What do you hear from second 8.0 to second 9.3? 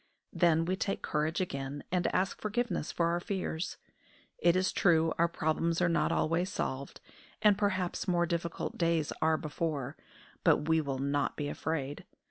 more difficult days